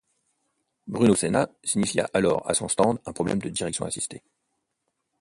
[0.87, 4.23] Bruno Senna signifia alors à son stand un problème de direction assistée.